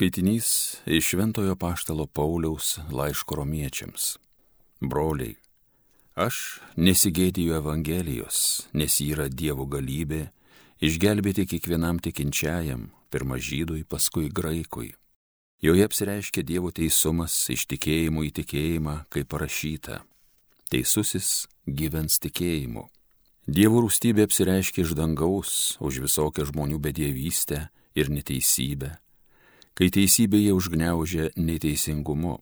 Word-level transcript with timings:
Skaitinys 0.00 0.76
iš 0.86 1.08
Šventojo 1.08 1.56
Paštalo 1.56 2.06
Pauliaus 2.06 2.78
laiško 2.92 3.36
romiečiams. 3.36 4.14
Broliai, 4.80 5.34
aš 6.16 6.36
nesigėdiju 6.80 7.52
Evangelijos, 7.58 8.38
nes 8.72 8.96
ji 8.96 9.10
yra 9.12 9.26
Dievo 9.28 9.66
galybė 9.68 10.22
išgelbėti 10.80 11.44
kiekvienam 11.50 12.00
tikinčiajam, 12.00 12.86
pirmą 13.12 13.36
žydui, 13.36 13.82
paskui 13.84 14.30
graikui. 14.32 14.94
Joje 15.60 15.84
apsireiškia 15.90 16.46
Dievo 16.48 16.72
teisumas 16.72 17.36
iš 17.52 17.66
tikėjimo 17.68 18.24
į 18.24 18.32
tikėjimą, 18.40 18.96
kaip 19.12 19.28
parašyta. 19.36 20.00
Teisusis 20.72 21.44
gyvens 21.66 22.16
tikėjimu. 22.24 22.86
Dievo 23.44 23.84
rūstybė 23.84 24.24
apsireiškia 24.30 24.86
iš 24.88 24.96
dangaus 24.96 25.76
už 25.76 26.00
visokią 26.08 26.48
žmonių 26.54 26.80
bedėvystę 26.88 27.66
ir 27.92 28.08
neteisybę 28.08 28.96
kai 29.80 29.88
teisybė 29.88 30.36
jie 30.36 30.52
užgneužia 30.52 31.30
neteisingumu. 31.40 32.34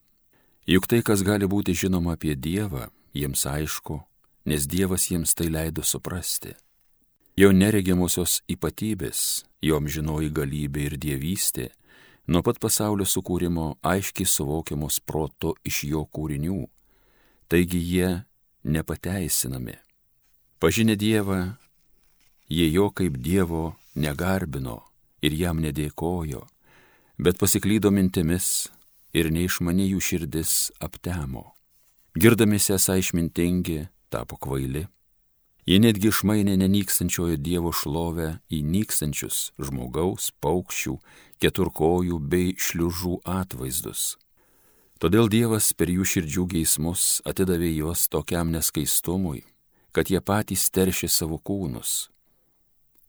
Juk 0.66 0.88
tai, 0.90 1.04
kas 1.06 1.22
gali 1.22 1.46
būti 1.46 1.70
žinoma 1.70 2.16
apie 2.16 2.34
Dievą, 2.34 2.88
jiems 3.14 3.44
aišku, 3.46 4.00
nes 4.50 4.66
Dievas 4.66 5.04
jiems 5.06 5.36
tai 5.38 5.46
leido 5.46 5.84
suprasti. 5.86 6.56
Jo 7.38 7.52
neregiamusios 7.54 8.40
ypatybės, 8.50 9.44
jom 9.62 9.86
žinoji 9.86 10.32
galybė 10.34 10.88
ir 10.88 10.98
dievystė, 10.98 11.68
nuo 12.26 12.42
pat 12.42 12.58
pasaulio 12.58 13.06
sukūrimo 13.06 13.68
aiškiai 13.86 14.26
suvokiamos 14.26 14.98
proto 15.06 15.54
iš 15.62 15.84
jo 15.92 16.02
kūrinių, 16.10 16.64
taigi 17.46 17.78
jie 17.78 18.12
nepateisinami. 18.66 19.78
Pažinę 20.58 20.98
Dievą, 20.98 21.54
jie 22.50 22.66
jo 22.74 22.90
kaip 22.90 23.22
Dievo 23.22 23.76
negarbino 23.94 24.80
ir 25.22 25.38
jam 25.38 25.62
nedėkojo 25.62 26.48
bet 27.18 27.38
pasiklydo 27.38 27.90
mintimis 27.90 28.68
ir 29.14 29.32
neišmani 29.34 29.90
jų 29.92 30.02
širdis 30.08 30.52
aptemo. 30.78 31.48
Girdamisi 32.18 32.74
esą 32.76 32.98
išmintingi, 32.98 33.88
tapo 34.10 34.38
kvaili. 34.38 34.86
Jie 35.68 35.76
netgi 35.82 36.08
išmainė 36.08 36.54
nenykstančiojo 36.62 37.36
Dievo 37.36 37.74
šlovę 37.76 38.38
į 38.48 38.62
nykstančius 38.64 39.50
žmogaus, 39.60 40.30
paukščių, 40.40 40.94
keturkojų 41.42 42.18
bei 42.24 42.54
šliužų 42.56 43.18
atvaizdus. 43.28 44.16
Todėl 44.98 45.28
Dievas 45.30 45.74
per 45.76 45.92
jų 45.92 46.06
širdžių 46.08 46.44
geismus 46.54 47.20
atidavė 47.28 47.68
juos 47.76 48.08
tokiam 48.08 48.48
neskaistumui, 48.54 49.44
kad 49.92 50.08
jie 50.10 50.22
patys 50.24 50.70
teršė 50.74 51.10
savo 51.12 51.38
kūnus. 51.38 52.08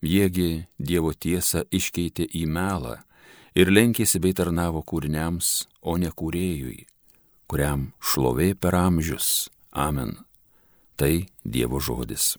Jiegi 0.03 0.65
Dievo 0.77 1.15
tiesą 1.15 1.63
iškeitė 1.71 2.27
į 2.27 2.43
melą 2.45 2.99
ir 3.55 3.71
lenkėsi 3.71 4.19
bei 4.21 4.35
tarnavo 4.35 4.83
kūriniams, 4.85 5.67
o 5.81 5.97
ne 5.97 6.11
kūrėjui, 6.11 6.85
kuriam 7.49 7.91
šlovė 7.99 8.53
per 8.55 8.77
amžius. 8.77 9.49
Amen. 9.71 10.17
Tai 10.99 11.13
Dievo 11.45 11.79
žodis. 11.79 12.35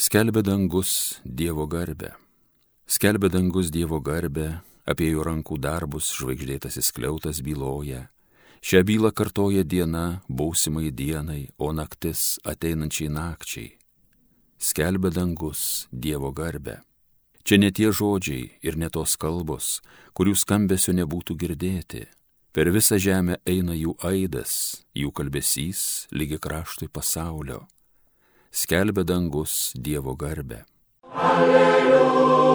Skelbė 0.00 0.42
dangus 0.42 1.20
Dievo 1.24 1.68
garbę. 1.70 2.14
Skelbė 2.90 3.28
dangus 3.30 3.68
Dievo 3.70 4.00
garbę, 4.00 4.62
apie 4.88 5.12
jų 5.12 5.26
rankų 5.28 5.60
darbus 5.60 6.08
žvaigždėtasis 6.16 6.90
kliautas 6.96 7.44
byloja. 7.44 8.08
Šią 8.60 8.80
bylą 8.84 9.12
kartoja 9.16 9.62
diena, 9.64 10.22
būsimai 10.28 10.90
dienai, 10.92 11.46
o 11.56 11.70
naktis 11.72 12.40
ateinančiai 12.44 13.12
nakčiai 13.12 13.79
skelbia 14.60 15.10
dangus 15.10 15.88
Dievo 15.92 16.32
garbę. 16.32 16.80
Čia 17.44 17.56
ne 17.58 17.70
tie 17.72 17.88
žodžiai 17.88 18.60
ir 18.60 18.76
ne 18.76 18.90
tos 18.92 19.16
kalbos, 19.16 19.80
kurių 20.12 20.36
skambesio 20.36 20.92
nebūtų 20.92 21.36
girdėti. 21.40 22.04
Per 22.52 22.68
visą 22.74 22.98
žemę 23.00 23.38
eina 23.48 23.74
jų 23.78 23.96
aidas, 24.04 24.84
jų 24.94 25.14
kalbesys 25.16 26.06
lygi 26.12 26.38
kraštui 26.42 26.90
pasaulio. 26.92 27.64
Skelbia 28.52 29.06
dangus 29.06 29.72
Dievo 29.74 30.16
garbę. 30.18 30.64
Alleluja. 31.14 32.49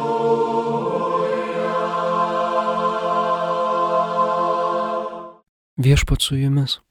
Viešpat 5.87 6.19
su 6.19 6.35
jumis. 6.35 6.83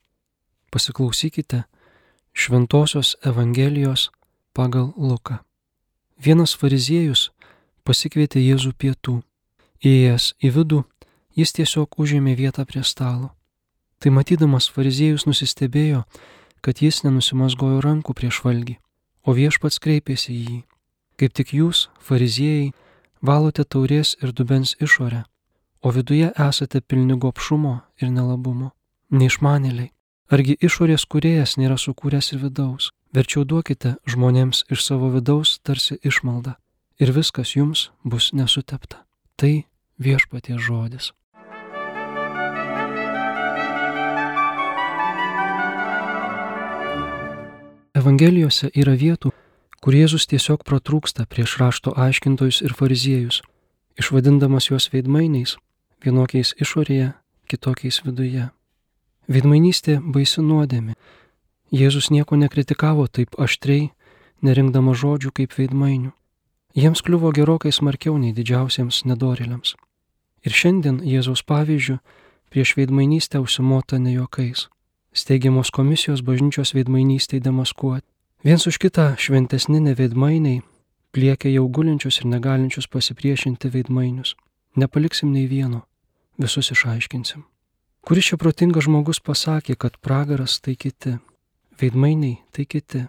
Pasiklausykite 0.72 1.68
Šventojios 2.32 3.20
Evangelijos 3.20 4.08
pagal 4.56 4.96
Luką. 4.96 5.44
Vienas 6.16 6.56
fariziejus 6.56 7.28
pasikvietė 7.84 8.40
Jėzų 8.40 8.72
pietų 8.72 9.20
Įėjęs 9.82 10.32
į 10.38 10.50
vidų, 10.54 10.84
jis 11.34 11.52
tiesiog 11.58 11.98
užėmė 11.98 12.36
vietą 12.38 12.62
prie 12.68 12.84
stalo. 12.86 13.32
Tai 13.98 14.12
matydamas 14.14 14.68
fariziejus 14.70 15.24
nusistebėjo, 15.26 16.04
kad 16.62 16.82
jis 16.82 17.02
nenusimasgojo 17.02 17.80
rankų 17.82 18.14
prieš 18.14 18.42
valgį, 18.44 18.76
o 19.26 19.34
viešpats 19.34 19.82
kreipėsi 19.82 20.30
į 20.34 20.42
jį. 20.42 20.60
Kaip 21.18 21.34
tik 21.34 21.50
jūs, 21.58 21.88
fariziejai, 21.98 22.70
valote 23.22 23.64
taurės 23.64 24.14
ir 24.22 24.30
dubens 24.30 24.76
išorę, 24.78 25.24
o 25.82 25.90
viduje 25.90 26.30
esate 26.30 26.80
pilni 26.80 27.18
gopšumo 27.18 27.80
ir 27.98 28.14
nelabumo. 28.14 28.70
Neišmanėliai, 29.10 29.90
argi 30.30 30.56
išorės 30.62 31.04
kuriejas 31.10 31.58
nėra 31.58 31.74
sukūręs 31.74 32.32
ir 32.32 32.42
vidaus, 32.46 32.92
verčiau 33.12 33.42
duokite 33.44 33.96
žmonėms 34.06 34.62
iš 34.70 34.86
savo 34.86 35.10
vidaus 35.10 35.58
tarsi 35.66 35.98
išmaldą, 36.06 36.54
ir 37.02 37.12
viskas 37.12 37.56
jums 37.58 37.90
bus 38.06 38.30
nesutepta. 38.32 39.02
Tai 39.36 39.66
viešpatie 40.02 40.58
žodis. 40.58 41.12
Evangelijose 48.02 48.70
yra 48.74 48.94
vietų, 48.98 49.30
kur 49.84 49.94
Jėzus 49.94 50.24
tiesiog 50.30 50.64
pratrūksta 50.66 51.26
prieš 51.30 51.58
rašto 51.60 51.92
aiškintojus 51.94 52.62
ir 52.64 52.72
fariziejus, 52.78 53.42
išvadindamas 54.00 54.70
juos 54.70 54.88
veidmainiais, 54.94 55.58
vienokiais 56.02 56.54
išorėje, 56.58 57.12
kitokiais 57.46 58.00
viduje. 58.06 58.48
Veidmainystė 59.28 60.00
baisi 60.02 60.42
nuodėmi. 60.42 60.96
Jėzus 61.70 62.10
nieko 62.10 62.36
nekritikavo 62.40 63.06
taip 63.06 63.38
aštriai, 63.38 63.92
nerinkdama 64.42 64.96
žodžių 64.98 65.30
kaip 65.38 65.54
veidmainių. 65.58 66.10
Jiems 66.74 67.04
kliuvo 67.04 67.30
gerokai 67.36 67.70
smarkiau 67.72 68.16
nei 68.18 68.32
didžiausiems 68.32 69.04
nedorėliams. 69.04 69.76
Ir 70.42 70.54
šiandien 70.54 71.00
Jėzaus 71.06 71.44
pavyzdžių 71.46 71.98
prieš 72.50 72.74
veidmainystę 72.76 73.40
užsimota 73.40 73.98
ne 73.98 74.16
juokais. 74.16 74.68
Steigiamos 75.12 75.70
komisijos 75.70 76.22
bažnyčios 76.24 76.74
veidmainystėj 76.74 77.42
demaskuoti. 77.44 78.06
Viens 78.42 78.66
už 78.66 78.78
kitą 78.82 79.12
šventesni 79.22 79.78
neveidmainiai 79.80 80.62
pliekia 81.12 81.52
jau 81.52 81.68
gulinčius 81.68 82.22
ir 82.22 82.30
negalinčius 82.32 82.88
pasipriešinti 82.90 83.70
veidmainius. 83.70 84.34
Nepaliksim 84.76 85.30
nei 85.32 85.46
vieno, 85.46 85.84
visus 86.40 86.72
išaiškinsim. 86.72 87.44
Kuris 88.02 88.32
čia 88.32 88.38
protingas 88.40 88.88
žmogus 88.88 89.20
pasakė, 89.22 89.76
kad 89.78 90.00
pragaras 90.02 90.56
tai 90.64 90.74
kiti, 90.74 91.18
veidmainiai 91.78 92.40
tai 92.50 92.64
kiti. 92.66 93.04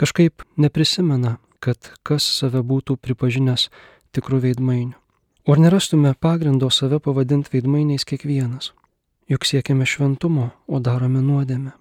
Kažkaip 0.00 0.46
neprisimena, 0.56 1.36
kad 1.60 1.92
kas 2.06 2.24
save 2.38 2.62
būtų 2.64 2.96
pripažinęs 2.96 3.68
tikrų 4.16 4.40
veidmainių. 4.46 5.01
Ar 5.44 5.58
nerastume 5.58 6.14
pagrindo 6.14 6.70
save 6.70 7.00
pavadinti 7.00 7.50
veidmainiais 7.52 8.04
kiekvienas? 8.06 8.68
Juk 9.26 9.42
siekiame 9.42 9.82
šventumo, 9.82 10.52
o 10.70 10.78
darome 10.78 11.18
nuodėmę. 11.18 11.72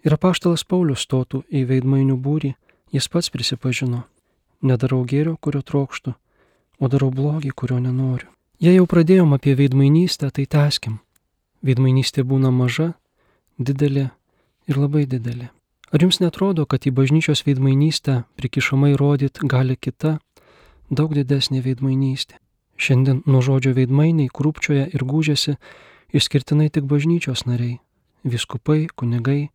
Ir 0.00 0.14
apaštalas 0.16 0.64
Paulius 0.64 1.04
stotų 1.04 1.42
į 1.52 1.66
veidmainių 1.68 2.16
būrį, 2.16 2.54
jis 2.96 3.10
pats 3.12 3.28
prisipažino, 3.28 4.06
nedarau 4.64 5.02
gėrio, 5.04 5.36
kurio 5.36 5.60
trokštų, 5.60 6.14
o 6.80 6.88
darau 6.88 7.10
blogį, 7.12 7.52
kurio 7.52 7.82
nenoriu. 7.84 8.30
Jei 8.64 8.78
jau 8.78 8.88
pradėjom 8.88 9.36
apie 9.36 9.58
veidmainystę, 9.60 10.30
tai 10.32 10.46
teskim. 10.48 11.02
Veidmainystė 11.60 12.24
būna 12.24 12.48
maža, 12.48 12.94
didelė 13.58 14.08
ir 14.72 14.80
labai 14.80 15.04
didelė. 15.04 15.50
Ar 15.92 16.00
jums 16.00 16.22
netrodo, 16.24 16.64
kad 16.64 16.88
į 16.88 16.96
bažnyčios 16.96 17.44
veidmainystę 17.44 18.22
prikišamai 18.40 18.96
rodyt 18.96 19.44
gali 19.44 19.76
kita, 19.76 20.16
daug 20.88 21.12
didesnė 21.12 21.60
veidmainystė? 21.60 22.40
Šiandien 22.82 23.20
nuo 23.30 23.38
žodžio 23.46 23.76
veidmainiai 23.76 24.30
krūpčioja 24.34 24.88
ir 24.90 25.04
gūžiasi 25.06 25.54
išskirtinai 26.18 26.66
tik 26.74 26.88
bažnyčios 26.90 27.44
nariai- 27.46 27.78
viskupai, 28.32 28.88
kunigai, 28.96 29.50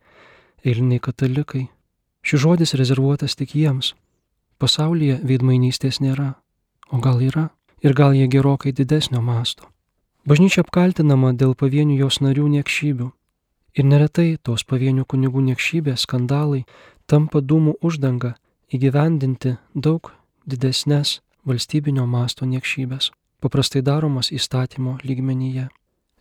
eiliniai 0.64 1.04
katalikai. 1.04 1.68
Šis 2.24 2.40
žodis 2.40 2.74
rezervuotas 2.80 3.36
tik 3.36 3.52
jiems. 3.52 3.94
Pasaulyje 4.60 5.20
veidmainystės 5.28 6.00
nėra, 6.00 6.36
o 6.92 6.98
gal 7.04 7.20
yra, 7.20 7.50
ir 7.84 7.94
gal 7.94 8.14
jie 8.14 8.28
gerokai 8.28 8.72
didesnio 8.72 9.22
masto. 9.22 9.68
Bažnyčia 10.26 10.64
apkaltinama 10.64 11.34
dėl 11.34 11.54
pavienių 11.56 11.98
jos 11.98 12.20
narių 12.20 12.48
niekšybių. 12.56 13.12
Ir 13.78 13.84
neretai 13.84 14.38
tos 14.42 14.64
pavienių 14.64 15.06
kunigų 15.06 15.44
niekšybės 15.52 16.08
skandalai 16.08 16.66
tampa 17.08 17.40
dūmų 17.40 17.78
uždanga 17.82 18.36
įgyvendinti 18.74 19.58
daug 19.76 20.12
didesnės 20.48 21.20
valstybinio 21.48 22.06
masto 22.06 22.46
niekšybės, 22.46 23.12
paprastai 23.42 23.82
daromas 23.82 24.32
įstatymo 24.32 24.98
lygmenyje. 25.04 25.68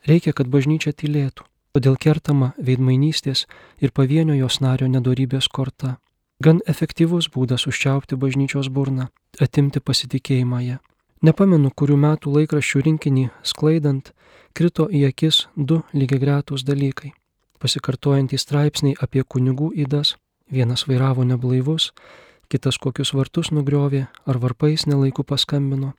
Reikia, 0.06 0.32
kad 0.32 0.48
bažnyčia 0.48 0.92
tylėtų, 0.92 1.46
todėl 1.74 1.96
kertama 2.00 2.52
veidmainystės 2.58 3.46
ir 3.82 3.92
pavienio 3.92 4.36
jos 4.38 4.60
nario 4.60 4.88
nedorybės 4.88 5.48
korta. 5.48 5.96
Gan 6.42 6.60
efektyvus 6.68 7.30
būdas 7.32 7.64
užčiaupti 7.66 8.16
bažnyčios 8.20 8.68
burną, 8.68 9.08
atimti 9.40 9.80
pasitikėjimą 9.80 10.60
ją. 10.66 10.76
Nepamenu, 11.24 11.70
kurių 11.72 11.96
metų 11.96 12.32
laikraščių 12.34 12.82
rinkinį 12.86 13.28
sklaidant, 13.42 14.12
krito 14.52 14.84
į 14.92 15.06
akis 15.08 15.46
du 15.56 15.80
lygiai 15.96 16.20
gretus 16.20 16.64
dalykai. 16.68 17.14
Pasikartojantys 17.58 18.44
straipsniai 18.44 18.98
apie 19.00 19.24
kunigų 19.24 19.70
įdas, 19.84 20.16
vienas 20.52 20.84
vairavo 20.86 21.24
neblaivus, 21.24 21.94
kitas 22.52 22.76
kokius 22.76 23.14
vartus 23.16 23.50
nugriovė 23.50 24.06
ar 24.28 24.38
varpais 24.38 24.84
nelaiku 24.86 25.24
paskambino. 25.24 25.94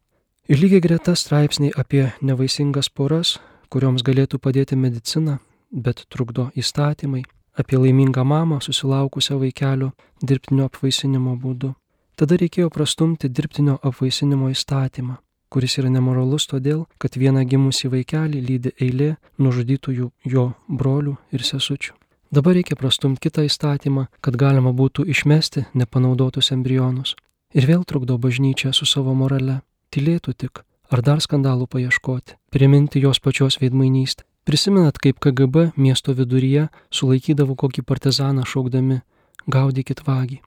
Ir 0.48 0.62
lygiai 0.64 0.80
greta 0.80 1.12
straipsniai 1.12 1.74
apie 1.76 2.06
nevaisingas 2.24 2.88
poras, 2.88 3.34
kurioms 3.68 4.00
galėtų 4.08 4.38
padėti 4.40 4.78
medicina, 4.80 5.42
bet 5.72 6.06
trukdo 6.08 6.46
įstatymai, 6.56 7.26
apie 7.60 7.76
laimingą 7.76 8.24
mamą 8.24 8.62
susilaukusią 8.64 9.42
vaikelio 9.42 9.92
dirbtinio 10.24 10.70
apvaisinimo 10.72 11.36
būdu. 11.44 11.74
Tada 12.16 12.40
reikėjo 12.40 12.72
prastumti 12.72 13.28
dirbtinio 13.28 13.76
apvaisinimo 13.84 14.48
įstatymą, 14.56 15.20
kuris 15.52 15.78
yra 15.84 15.92
nemoralus 15.92 16.48
todėl, 16.48 16.86
kad 16.98 17.20
vieną 17.20 17.44
gimusį 17.44 17.92
vaikelį 17.98 18.48
lydi 18.48 18.76
eilė 18.80 19.12
nužudytųjų 19.44 20.12
jo 20.32 20.50
brolių 20.70 21.18
ir 21.36 21.44
sesučių. 21.44 21.92
Dabar 22.32 22.56
reikia 22.56 22.80
prastumti 22.80 23.28
kitą 23.28 23.44
įstatymą, 23.52 24.08
kad 24.24 24.40
galima 24.40 24.72
būtų 24.72 25.10
išmesti 25.12 25.68
nepanaudotus 25.76 26.56
embrionus. 26.56 27.18
Ir 27.52 27.68
vėl 27.68 27.84
trukdo 27.84 28.16
bažnyčia 28.16 28.72
su 28.72 28.88
savo 28.88 29.12
morale. 29.14 29.66
Tylėtų 29.98 30.34
tik, 30.38 30.60
ar 30.94 31.02
dar 31.02 31.24
skandalų 31.26 31.66
paieškoti, 31.74 32.36
priminti 32.54 33.02
jos 33.02 33.18
pačios 33.18 33.58
veidmainystę. 33.58 34.28
Prisimenat, 34.46 35.00
kaip 35.02 35.18
KGB 35.18 35.72
miesto 35.74 36.14
viduryje 36.14 36.68
sulaikydavo 36.94 37.58
kokį 37.58 37.82
partizaną 37.82 38.46
šaukdami- 38.46 39.02
gaudykit 39.56 40.06
vagį. 40.06 40.38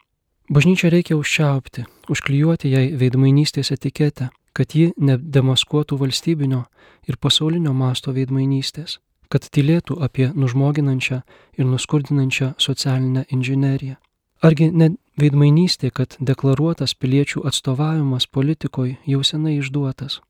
Bažnyčia 0.47 0.94
reikia 0.94 1.19
užčiaupti, 1.19 1.85
užklijuoti 2.06 2.70
jai 2.70 2.87
veidmainystės 2.94 3.75
etiketę, 3.75 4.31
kad 4.55 4.69
ji 4.70 4.93
nedemaskuotų 4.97 5.99
valstybinio 5.99 6.64
ir 7.08 7.17
pasaulinio 7.17 7.75
masto 7.75 8.12
veidmainystės 8.12 8.99
kad 9.31 9.47
tylėtų 9.55 9.97
apie 10.02 10.31
nužmoginančią 10.35 11.20
ir 11.58 11.69
nuskurdinančią 11.70 12.55
socialinę 12.58 13.25
inžineriją. 13.31 13.97
Argi 14.43 14.70
ne 14.73 14.91
veidmainystė, 15.20 15.90
kad 15.90 16.17
deklaruotas 16.20 16.94
piliečių 16.94 17.44
atstovavimas 17.49 18.26
politikoje 18.26 18.96
jau 19.06 19.22
senai 19.25 19.58
išduotas? 19.61 20.20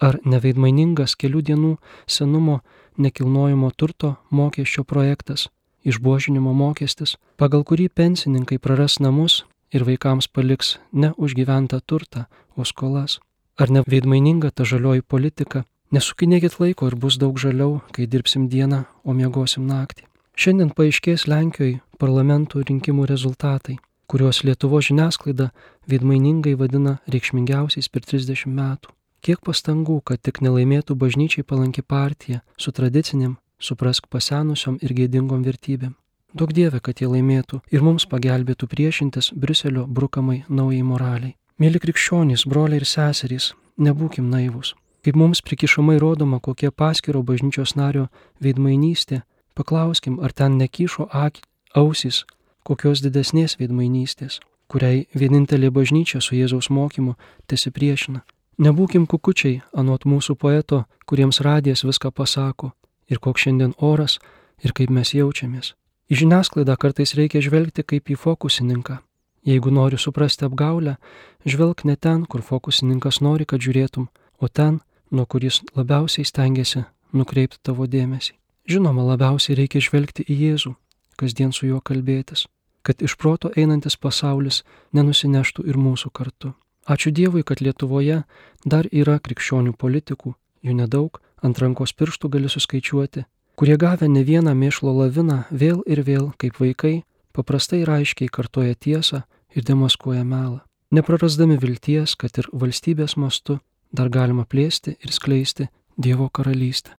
Ar 0.00 0.18
neveidmainingas 0.24 1.16
kelių 1.16 1.42
dienų 1.48 1.72
senumo 2.06 2.60
nekilnojimo 2.98 3.70
turto 3.76 4.14
mokesčio 4.30 4.84
projektas, 4.84 5.48
išbuožinimo 5.84 6.52
mokestis, 6.52 7.16
pagal 7.36 7.64
kurį 7.64 7.88
pensininkai 7.88 8.58
praras 8.58 9.00
namus 9.00 9.44
ir 9.72 9.84
vaikams 9.88 10.28
paliks 10.28 10.78
ne 10.92 11.14
užgyventą 11.16 11.80
turtą, 11.86 12.26
o 12.56 12.64
skolas? 12.64 13.20
Ar 13.56 13.70
neveidmaininga 13.70 14.50
ta 14.50 14.64
žalioji 14.66 15.02
politika, 15.02 15.62
Nesukinėkit 15.94 16.56
laiko 16.58 16.88
ir 16.90 16.96
bus 16.98 17.18
daug 17.22 17.36
žaliau, 17.38 17.76
kai 17.94 18.08
dirbsim 18.10 18.48
dieną, 18.50 18.80
o 19.06 19.12
miegosim 19.14 19.66
naktį. 19.68 20.08
Šiandien 20.34 20.72
paaiškės 20.74 21.28
Lenkijoje 21.30 21.76
parlamentų 22.02 22.64
rinkimų 22.66 23.04
rezultatai, 23.06 23.76
kuriuos 24.06 24.42
Lietuvo 24.44 24.80
žiniasklaida 24.80 25.50
vidmainingai 25.90 26.54
vadina 26.58 26.98
reikšmingiausiais 27.08 27.88
per 27.88 28.04
30 28.04 28.46
metų. 28.46 28.92
Kiek 29.24 29.40
pastangų, 29.40 30.02
kad 30.04 30.20
tik 30.20 30.42
nelaimėtų 30.44 30.94
bažnyčiai 31.00 31.46
palanki 31.48 31.82
partija 31.82 32.42
su 32.60 32.72
tradiciniam, 32.76 33.38
suprask 33.58 34.08
pasenusiom 34.12 34.76
ir 34.84 34.92
gėdingom 34.92 35.44
vertybėm. 35.46 35.94
Daug 36.34 36.52
dievė, 36.52 36.80
kad 36.82 37.00
jie 37.00 37.08
laimėtų 37.08 37.60
ir 37.72 37.82
mums 37.86 38.04
pagelbėtų 38.10 38.68
priešintis 38.68 39.30
Briuselio 39.32 39.86
brukamai 39.86 40.42
naujai 40.48 40.82
moraliai. 40.82 41.36
Mėly 41.62 41.78
krikščionys, 41.78 42.44
broliai 42.50 42.82
ir 42.82 42.88
seserys, 42.90 43.52
nebūkim 43.78 44.26
naivus. 44.28 44.74
Kaip 45.06 45.16
mums 45.20 45.40
prikišamai 45.46 46.00
rodoma, 46.02 46.40
kokie 46.40 46.72
paskiro 46.74 47.22
bažnyčios 47.22 47.76
nario 47.78 48.08
veidmainystė, 48.42 49.22
paklauskim, 49.54 50.18
ar 50.18 50.32
ten 50.32 50.58
nekyšo 50.58 51.06
akį, 51.12 51.44
ausis 51.78 52.24
kokios 52.64 53.02
didesnės 53.04 53.58
veidmainystės, 53.60 54.40
kuriai 54.68 55.04
vienintelė 55.14 55.70
bažnyčia 55.70 56.20
su 56.24 56.36
Jėzaus 56.36 56.70
mokymu 56.70 57.14
tesipriešina. 57.46 58.24
Nebūkim 58.58 59.06
kukučiai 59.10 59.62
anot 59.74 60.04
mūsų 60.06 60.36
poeto, 60.38 60.84
kuriems 61.06 61.40
radijas 61.42 61.84
viską 61.84 62.12
pasako, 62.14 62.72
ir 63.10 63.18
koks 63.18 63.46
šiandien 63.46 63.74
oras, 63.78 64.20
ir 64.62 64.72
kaip 64.72 64.92
mes 64.94 65.10
jaučiamės. 65.14 65.74
Į 66.10 66.20
žiniasklaidą 66.22 66.76
kartais 66.78 67.14
reikia 67.18 67.42
žvelgti 67.42 67.82
kaip 67.82 68.10
į 68.12 68.16
fokusininką. 68.20 69.00
Jeigu 69.44 69.72
nori 69.72 69.98
suprasti 70.00 70.46
apgaulę, 70.46 70.96
žvelg 71.44 71.84
ne 71.84 71.96
ten, 71.96 72.24
kur 72.24 72.44
fokusininkas 72.44 73.20
nori, 73.20 73.44
kad 73.44 73.60
žiūrėtum, 73.60 74.08
o 74.40 74.48
ten, 74.48 74.80
nuo 75.10 75.26
kuris 75.26 75.60
labiausiai 75.76 76.24
stengiasi 76.24 76.84
nukreipti 77.12 77.60
tavo 77.62 77.88
dėmesį. 77.90 78.34
Žinoma, 78.70 79.04
labiausiai 79.12 79.58
reikia 79.58 79.82
žvelgti 79.84 80.24
į 80.24 80.38
Jėzų, 80.44 80.74
kasdien 81.20 81.52
su 81.52 81.68
juo 81.68 81.82
kalbėtis, 81.84 82.46
kad 82.84 83.02
iš 83.02 83.16
proto 83.16 83.50
einantis 83.56 83.96
pasaulis 83.96 84.62
nenusineštų 84.92 85.64
ir 85.66 85.80
mūsų 85.80 86.12
kartu. 86.12 86.52
Ačiū 86.84 87.10
Dievui, 87.16 87.42
kad 87.48 87.62
Lietuvoje 87.64 88.22
dar 88.64 88.88
yra 88.92 89.16
krikščionių 89.18 89.72
politikų, 89.80 90.34
jų 90.60 90.74
nedaug, 90.76 91.20
ant 91.42 91.58
rankos 91.58 91.96
pirštų 91.96 92.28
gali 92.36 92.50
suskaičiuoti, 92.52 93.24
kurie 93.56 93.76
gavę 93.80 94.08
ne 94.08 94.24
vieną 94.24 94.52
mėšlo 94.54 94.92
laviną 95.00 95.44
vėl 95.50 95.80
ir 95.86 96.04
vėl, 96.04 96.32
kaip 96.36 96.60
vaikai, 96.60 97.02
paprastai 97.32 97.82
ir 97.84 97.92
aiškiai 97.96 98.28
kartoja 98.28 98.76
tiesą 98.76 99.22
ir 99.56 99.64
demaskuoja 99.64 100.24
melą, 100.24 100.60
neprarasdami 100.92 101.56
vilties, 101.60 102.16
kad 102.20 102.36
ir 102.38 102.50
valstybės 102.52 103.16
mastu 103.16 103.60
dar 103.92 104.10
galima 104.10 104.44
plėsti 104.44 104.98
ir 105.00 105.14
skleisti 105.14 105.70
Dievo 105.96 106.28
karalystę. 106.28 106.98